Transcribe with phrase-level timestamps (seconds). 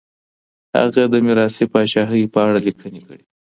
[0.77, 3.29] هغه د ميراثي پاچاهۍ په اړه ليکنې کړي دي.